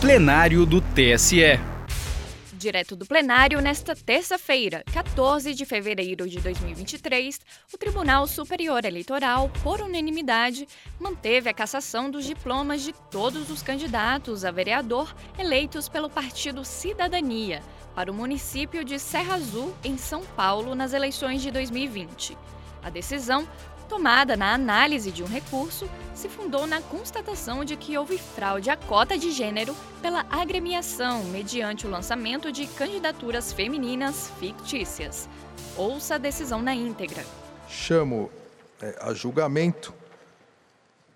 plenário 0.00 0.64
do 0.64 0.80
TSE. 0.80 1.60
Direto 2.54 2.96
do 2.96 3.04
plenário, 3.04 3.60
nesta 3.60 3.94
terça-feira, 3.94 4.82
14 4.94 5.52
de 5.52 5.66
fevereiro 5.66 6.26
de 6.26 6.40
2023, 6.40 7.38
o 7.70 7.76
Tribunal 7.76 8.26
Superior 8.26 8.86
Eleitoral, 8.86 9.50
por 9.62 9.82
unanimidade, 9.82 10.66
manteve 10.98 11.50
a 11.50 11.54
cassação 11.54 12.10
dos 12.10 12.24
diplomas 12.24 12.80
de 12.80 12.94
todos 13.10 13.50
os 13.50 13.62
candidatos 13.62 14.42
a 14.42 14.50
vereador 14.50 15.14
eleitos 15.38 15.86
pelo 15.86 16.08
Partido 16.08 16.64
Cidadania 16.64 17.60
para 17.94 18.10
o 18.10 18.14
município 18.14 18.82
de 18.82 18.98
Serra 18.98 19.34
Azul, 19.34 19.74
em 19.84 19.98
São 19.98 20.22
Paulo, 20.24 20.74
nas 20.74 20.94
eleições 20.94 21.42
de 21.42 21.50
2020. 21.50 22.38
A 22.82 22.88
decisão 22.88 23.46
tomada 23.90 24.36
na 24.36 24.54
análise 24.54 25.10
de 25.10 25.20
um 25.20 25.26
recurso, 25.26 25.90
se 26.14 26.28
fundou 26.28 26.64
na 26.64 26.80
constatação 26.80 27.64
de 27.64 27.76
que 27.76 27.98
houve 27.98 28.16
fraude 28.18 28.70
à 28.70 28.76
cota 28.76 29.18
de 29.18 29.32
gênero 29.32 29.74
pela 30.00 30.24
agremiação 30.30 31.24
mediante 31.24 31.88
o 31.88 31.90
lançamento 31.90 32.52
de 32.52 32.68
candidaturas 32.68 33.52
femininas 33.52 34.30
fictícias. 34.38 35.28
Ouça 35.76 36.14
a 36.14 36.18
decisão 36.18 36.62
na 36.62 36.72
íntegra. 36.72 37.24
Chamo 37.68 38.30
é, 38.80 38.96
a 39.00 39.12
julgamento 39.12 39.92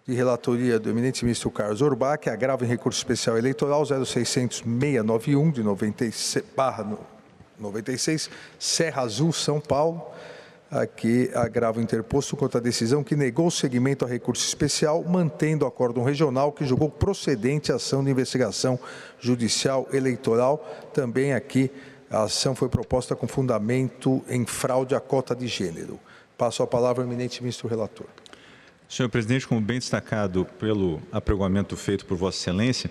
de 0.05 0.13
relatoria 0.13 0.77
do 0.77 0.91
eminente 0.91 1.25
ministro 1.25 1.53
Carlos 1.53 1.81
Orbach, 1.81 2.21
que 2.21 2.29
agrava 2.29 2.65
em 2.65 2.69
recurso 2.69 2.99
especial 2.99 3.39
eleitoral 3.39 3.85
0600-691 3.85 5.53
de 5.53 5.63
96, 5.63 6.45
barra 6.57 6.99
96, 7.57 8.29
Serra 8.59 9.03
Azul, 9.03 9.33
São 9.33 9.61
Paulo, 9.61 10.13
aqui 10.75 11.31
agravo 11.35 11.81
interposto 11.81 12.37
contra 12.37 12.59
a 12.59 12.63
decisão 12.63 13.05
que 13.05 13.15
negou 13.15 13.51
seguimento 13.51 14.05
a 14.05 14.09
recurso 14.09 14.45
especial, 14.47 15.05
mantendo 15.05 15.65
o 15.65 15.69
acórdão 15.69 16.03
regional 16.03 16.51
que 16.51 16.67
julgou 16.67 16.91
procedente 16.91 17.71
a 17.71 17.77
ação 17.77 18.03
de 18.03 18.11
investigação 18.11 18.79
judicial 19.21 19.87
eleitoral. 19.93 20.59
Também 20.93 21.33
aqui 21.33 21.71
a 22.11 22.25
ação 22.25 22.55
foi 22.55 22.69
proposta 22.69 23.15
com 23.15 23.29
fundamento 23.29 24.23
em 24.29 24.45
fraude 24.45 24.95
à 24.95 25.01
cota 25.01 25.35
de 25.35 25.47
gênero. 25.47 25.99
Passo 26.37 26.63
a 26.63 26.67
palavra 26.67 27.05
ao 27.05 27.09
eminente 27.09 27.41
ministro 27.41 27.69
relator. 27.69 28.07
Senhor 28.95 29.09
presidente, 29.09 29.45
como 29.45 29.61
bem 29.61 29.81
destacado 29.81 30.45
pelo 30.57 31.03
apregoamento 31.11 31.77
feito 31.77 32.07
por 32.07 32.17
Vossa 32.17 32.39
Excelência, 32.39 32.89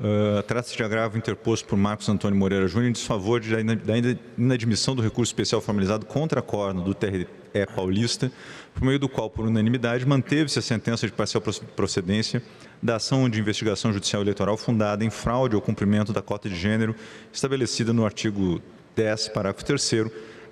uh, 0.00 0.42
trata-se 0.44 0.74
de 0.74 0.82
agravo 0.82 1.18
interposto 1.18 1.68
por 1.68 1.76
Marcos 1.76 2.08
Antônio 2.08 2.38
Moreira 2.38 2.66
Júnior 2.66 2.88
em 2.88 2.92
desfavor 2.92 3.38
de, 3.38 3.62
da 3.62 3.92
inadmissão 4.38 4.96
do 4.96 5.02
recurso 5.02 5.28
especial 5.28 5.60
formalizado 5.60 6.06
contra 6.06 6.40
a 6.40 6.42
corno 6.42 6.80
do 6.80 6.94
TRE 6.94 7.28
paulista, 7.76 8.32
por 8.72 8.82
meio 8.82 8.98
do 8.98 9.10
qual, 9.10 9.28
por 9.28 9.44
unanimidade, 9.44 10.06
manteve-se 10.06 10.58
a 10.58 10.62
sentença 10.62 11.06
de 11.06 11.12
parcial 11.12 11.42
procedência 11.76 12.42
da 12.82 12.96
ação 12.96 13.28
de 13.28 13.38
investigação 13.38 13.92
judicial 13.92 14.22
eleitoral 14.22 14.56
fundada 14.56 15.04
em 15.04 15.10
fraude 15.10 15.54
ao 15.54 15.60
cumprimento 15.60 16.14
da 16.14 16.22
cota 16.22 16.48
de 16.48 16.56
gênero 16.56 16.96
estabelecida 17.30 17.92
no 17.92 18.06
artigo 18.06 18.58
10, 18.96 19.28
parágrafo 19.28 19.66
3 19.66 19.82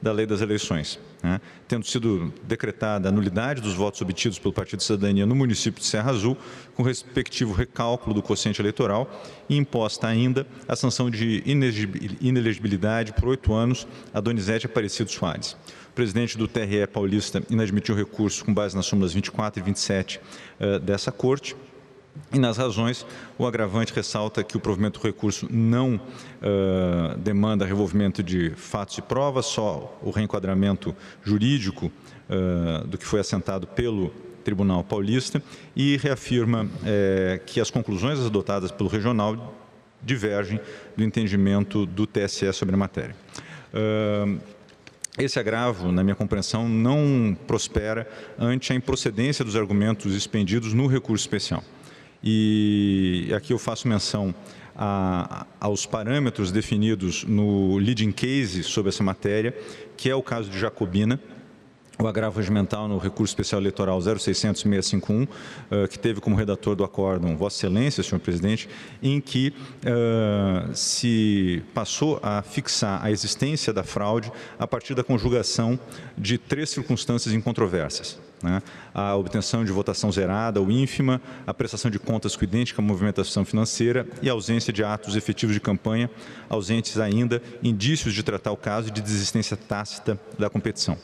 da 0.00 0.12
Lei 0.12 0.26
das 0.26 0.40
Eleições. 0.40 0.98
Né? 1.22 1.40
Tendo 1.68 1.86
sido 1.86 2.32
decretada 2.42 3.08
a 3.08 3.12
nulidade 3.12 3.60
dos 3.60 3.74
votos 3.74 4.00
obtidos 4.00 4.38
pelo 4.38 4.52
Partido 4.52 4.78
de 4.78 4.84
Cidadania 4.84 5.26
no 5.26 5.34
município 5.34 5.80
de 5.80 5.86
Serra 5.86 6.10
Azul, 6.10 6.36
com 6.74 6.82
respectivo 6.82 7.52
recálculo 7.52 8.14
do 8.14 8.22
quociente 8.22 8.60
eleitoral, 8.60 9.10
e 9.48 9.56
imposta 9.56 10.06
ainda 10.06 10.46
a 10.66 10.74
sanção 10.74 11.10
de 11.10 11.42
inelegibilidade 12.20 13.12
por 13.12 13.28
oito 13.28 13.52
anos 13.52 13.86
a 14.12 14.20
Donizete 14.20 14.66
Aparecido 14.66 15.10
Soares. 15.10 15.56
O 15.90 15.92
presidente 15.92 16.38
do 16.38 16.46
TRE 16.46 16.86
paulista 16.86 17.42
inadmitiu 17.50 17.94
recurso 17.94 18.44
com 18.44 18.54
base 18.54 18.76
nas 18.76 18.86
súmulas 18.86 19.12
24 19.12 19.60
e 19.60 19.64
27 19.64 20.18
uh, 20.18 20.20
eh, 20.60 20.78
dessa 20.78 21.10
corte, 21.10 21.56
e 22.32 22.38
nas 22.38 22.56
razões, 22.56 23.04
o 23.38 23.46
agravante 23.46 23.92
ressalta 23.92 24.44
que 24.44 24.56
o 24.56 24.60
provimento 24.60 25.00
do 25.00 25.06
recurso 25.06 25.48
não 25.50 25.96
uh, 25.96 27.18
demanda 27.18 27.64
revolvimento 27.64 28.22
de 28.22 28.50
fatos 28.56 28.98
e 28.98 29.02
provas, 29.02 29.46
só 29.46 29.98
o 30.02 30.10
reenquadramento 30.10 30.94
jurídico 31.24 31.86
uh, 32.28 32.86
do 32.86 32.96
que 32.96 33.04
foi 33.04 33.20
assentado 33.20 33.66
pelo 33.66 34.10
Tribunal 34.44 34.82
Paulista 34.84 35.42
e 35.76 35.98
reafirma 35.98 36.66
que 37.44 37.60
as 37.60 37.70
conclusões 37.70 38.18
adotadas 38.18 38.72
pelo 38.72 38.88
Regional 38.88 39.54
divergem 40.02 40.58
do 40.96 41.04
entendimento 41.04 41.84
do 41.84 42.06
TSE 42.06 42.50
sobre 42.54 42.74
a 42.74 42.78
matéria. 42.78 43.14
Uh, 43.74 44.40
esse 45.18 45.38
agravo, 45.38 45.92
na 45.92 46.02
minha 46.02 46.14
compreensão, 46.14 46.68
não 46.68 47.36
prospera 47.46 48.08
ante 48.38 48.72
a 48.72 48.76
improcedência 48.76 49.44
dos 49.44 49.56
argumentos 49.56 50.14
expendidos 50.14 50.72
no 50.72 50.86
recurso 50.86 51.22
especial. 51.22 51.62
E 52.22 53.32
aqui 53.34 53.52
eu 53.52 53.58
faço 53.58 53.88
menção 53.88 54.34
a, 54.76 55.46
aos 55.58 55.86
parâmetros 55.86 56.52
definidos 56.52 57.24
no 57.24 57.76
leading 57.78 58.12
case 58.12 58.62
sobre 58.62 58.90
essa 58.90 59.02
matéria, 59.02 59.56
que 59.96 60.08
é 60.08 60.14
o 60.14 60.22
caso 60.22 60.50
de 60.50 60.58
Jacobina, 60.58 61.20
o 61.98 62.06
agravo 62.06 62.38
regimental 62.38 62.88
no 62.88 62.96
recurso 62.96 63.30
especial 63.32 63.60
eleitoral 63.60 63.98
0600-651, 63.98 65.28
uh, 65.28 65.88
que 65.88 65.98
teve 65.98 66.20
como 66.20 66.34
redator 66.34 66.74
do 66.74 66.82
acórdão 66.82 67.36
Vossa 67.36 67.58
Excelência, 67.58 68.02
senhor 68.02 68.20
presidente, 68.20 68.68
em 69.02 69.20
que 69.20 69.52
uh, 69.84 70.74
se 70.74 71.62
passou 71.74 72.18
a 72.22 72.40
fixar 72.40 73.04
a 73.04 73.10
existência 73.10 73.70
da 73.70 73.84
fraude 73.84 74.32
a 74.58 74.66
partir 74.66 74.94
da 74.94 75.04
conjugação 75.04 75.78
de 76.16 76.38
três 76.38 76.70
circunstâncias 76.70 77.34
incontroversas 77.34 78.18
né? 78.42 78.62
a 78.94 79.14
obtenção 79.14 79.64
de 79.64 79.72
votação 79.72 80.10
zerada 80.10 80.60
ou 80.60 80.70
ínfima, 80.70 81.20
a 81.46 81.52
prestação 81.52 81.90
de 81.90 81.98
contas 81.98 82.36
com 82.36 82.44
idêntica 82.44 82.80
movimentação 82.80 83.44
financeira 83.44 84.06
e 84.22 84.28
a 84.28 84.32
ausência 84.32 84.72
de 84.72 84.82
atos 84.82 85.16
efetivos 85.16 85.54
de 85.54 85.60
campanha, 85.60 86.10
ausentes 86.48 86.98
ainda 86.98 87.42
indícios 87.62 88.14
de 88.14 88.22
tratar 88.22 88.52
o 88.52 88.56
caso 88.56 88.90
de 88.90 89.00
desistência 89.00 89.56
tácita 89.56 90.18
da 90.38 90.48
competição. 90.48 90.96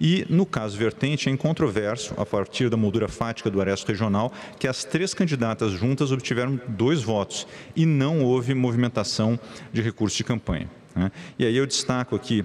E, 0.00 0.26
no 0.28 0.44
caso 0.44 0.76
vertente, 0.76 1.28
é 1.28 1.32
incontroverso, 1.32 2.14
a 2.16 2.26
partir 2.26 2.68
da 2.68 2.76
moldura 2.76 3.08
fática 3.08 3.50
do 3.50 3.60
aresto 3.60 3.88
regional, 3.88 4.32
que 4.58 4.68
as 4.68 4.84
três 4.84 5.14
candidatas 5.14 5.72
juntas 5.72 6.12
obtiveram 6.12 6.60
dois 6.68 7.02
votos 7.02 7.46
e 7.74 7.86
não 7.86 8.22
houve 8.22 8.54
movimentação 8.54 9.38
de 9.72 9.80
recurso 9.80 10.16
de 10.16 10.24
campanha. 10.24 10.68
Né? 10.94 11.10
E 11.38 11.46
aí 11.46 11.56
eu 11.56 11.66
destaco 11.66 12.14
aqui 12.14 12.44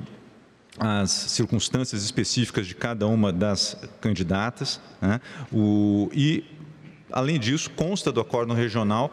as 0.79 1.11
circunstâncias 1.11 2.03
específicas 2.03 2.67
de 2.67 2.75
cada 2.75 3.07
uma 3.07 3.31
das 3.31 3.77
candidatas. 3.99 4.79
Né? 5.01 5.19
O, 5.51 6.09
e, 6.13 6.43
além 7.11 7.39
disso, 7.39 7.69
consta 7.71 8.11
do 8.11 8.19
acordo 8.19 8.53
regional 8.53 9.11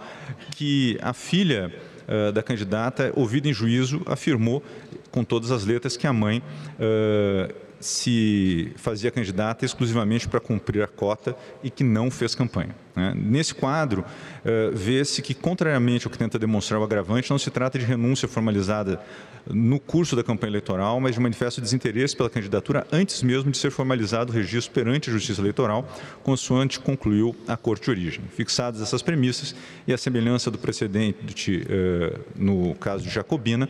que 0.50 0.98
a 1.00 1.12
filha 1.12 1.72
uh, 2.06 2.32
da 2.32 2.42
candidata, 2.42 3.12
ouvida 3.16 3.48
em 3.48 3.52
juízo, 3.52 4.02
afirmou 4.06 4.62
com 5.10 5.24
todas 5.24 5.50
as 5.50 5.64
letras 5.64 5.96
que 5.96 6.06
a 6.06 6.12
mãe 6.12 6.42
uh, 6.78 7.54
se 7.80 8.72
fazia 8.76 9.10
candidata 9.10 9.64
exclusivamente 9.64 10.28
para 10.28 10.40
cumprir 10.40 10.82
a 10.82 10.86
cota 10.86 11.36
e 11.62 11.70
que 11.70 11.84
não 11.84 12.10
fez 12.10 12.34
campanha. 12.34 12.74
Né? 12.94 13.12
Nesse 13.16 13.54
quadro, 13.54 14.02
uh, 14.02 14.74
vê-se 14.74 15.20
que, 15.20 15.34
contrariamente 15.34 16.06
ao 16.06 16.10
que 16.10 16.18
tenta 16.18 16.38
demonstrar 16.38 16.80
o 16.80 16.84
agravante, 16.84 17.30
não 17.30 17.38
se 17.38 17.50
trata 17.50 17.78
de 17.78 17.84
renúncia 17.84 18.28
formalizada 18.28 19.00
no 19.46 19.78
curso 19.78 20.16
da 20.16 20.22
campanha 20.22 20.50
eleitoral, 20.52 20.98
mas 21.00 21.14
de 21.14 21.20
manifesto 21.20 21.60
desinteresse 21.60 22.16
pela 22.16 22.30
candidatura 22.30 22.86
antes 22.90 23.22
mesmo 23.22 23.50
de 23.50 23.58
ser 23.58 23.70
formalizado 23.70 24.32
o 24.32 24.34
registro 24.34 24.72
perante 24.72 25.10
a 25.10 25.12
Justiça 25.12 25.40
Eleitoral, 25.40 25.86
consoante 26.22 26.80
concluiu 26.80 27.36
a 27.46 27.56
Corte 27.56 27.84
de 27.84 27.90
Origem. 27.90 28.24
Fixadas 28.34 28.80
essas 28.80 29.02
premissas 29.02 29.54
e 29.86 29.92
a 29.92 29.98
semelhança 29.98 30.50
do 30.50 30.58
precedente 30.58 31.62
uh, 31.62 32.20
no 32.36 32.74
caso 32.76 33.04
de 33.04 33.10
Jacobina, 33.10 33.68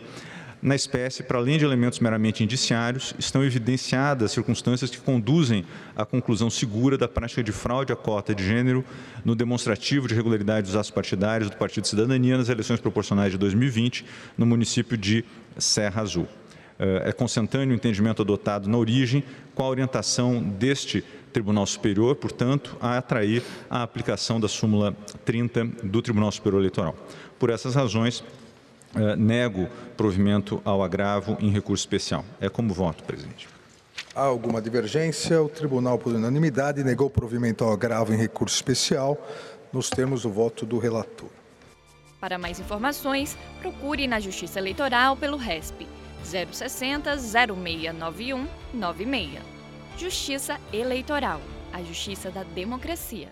na 0.61 0.75
espécie, 0.75 1.23
para 1.23 1.37
além 1.37 1.57
de 1.57 1.65
elementos 1.65 1.99
meramente 1.99 2.43
indiciários, 2.43 3.13
estão 3.19 3.43
evidenciadas 3.43 4.31
circunstâncias 4.31 4.89
que 4.89 4.99
conduzem 4.99 5.65
à 5.95 6.05
conclusão 6.05 6.49
segura 6.49 6.97
da 6.97 7.07
prática 7.07 7.43
de 7.43 7.51
fraude 7.51 7.93
à 7.93 7.95
cota 7.95 8.33
de 8.33 8.43
gênero 8.43 8.83
no 9.23 9.35
demonstrativo 9.35 10.07
de 10.07 10.15
regularidade 10.15 10.67
dos 10.67 10.75
atos 10.75 10.91
partidários 10.91 11.49
do 11.49 11.57
Partido 11.57 11.87
Cidadania 11.87 12.37
nas 12.37 12.49
eleições 12.49 12.79
proporcionais 12.79 13.31
de 13.31 13.37
2020 13.37 14.05
no 14.37 14.45
município 14.45 14.97
de 14.97 15.23
Serra 15.57 16.01
Azul. 16.01 16.27
É 16.77 17.11
consentâneo 17.13 17.73
o 17.73 17.75
entendimento 17.75 18.21
adotado 18.21 18.69
na 18.69 18.77
origem 18.77 19.23
com 19.53 19.63
a 19.63 19.69
orientação 19.69 20.41
deste 20.41 21.03
Tribunal 21.31 21.65
Superior, 21.65 22.15
portanto, 22.15 22.77
a 22.81 22.97
atrair 22.97 23.43
a 23.69 23.83
aplicação 23.83 24.39
da 24.39 24.47
súmula 24.47 24.95
30 25.25 25.65
do 25.83 26.01
Tribunal 26.01 26.31
Superior 26.31 26.61
Eleitoral. 26.61 26.95
Por 27.37 27.49
essas 27.49 27.75
razões, 27.75 28.23
Uh, 28.95 29.15
nego 29.17 29.67
provimento 29.97 30.61
ao 30.63 30.81
agravo 30.81 31.37
em 31.41 31.49
recurso 31.49 31.81
especial. 31.81 32.23
É 32.39 32.47
como 32.47 32.73
voto, 32.73 33.03
presidente. 33.03 33.47
Há 34.15 34.21
alguma 34.21 34.61
divergência? 34.61 35.41
O 35.41 35.49
tribunal, 35.49 35.97
por 35.97 36.13
unanimidade, 36.13 36.81
negou 36.83 37.09
provimento 37.09 37.65
ao 37.65 37.73
agravo 37.73 38.13
em 38.13 38.17
recurso 38.17 38.55
especial, 38.55 39.17
nos 39.73 39.89
termos 39.89 40.21
do 40.21 40.29
voto 40.29 40.65
do 40.65 40.77
relator. 40.77 41.29
Para 42.21 42.37
mais 42.37 42.59
informações, 42.59 43.37
procure 43.59 44.07
na 44.07 44.21
Justiça 44.21 44.57
Eleitoral 44.57 45.17
pelo 45.17 45.35
RESP 45.35 45.85
060 46.23 47.17
0691 47.17 48.47
96. 48.73 49.43
Justiça 49.97 50.59
Eleitoral, 50.73 51.41
a 51.71 51.83
justiça 51.83 52.31
da 52.31 52.43
democracia. 52.43 53.29